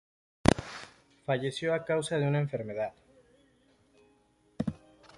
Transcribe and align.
Falleció 1.27 1.75
a 1.75 1.85
causa 1.85 2.17
de 2.17 2.27
una 2.27 2.39
enfermedad. 2.39 2.91